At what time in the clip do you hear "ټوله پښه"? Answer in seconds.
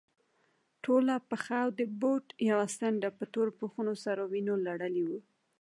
0.83-1.57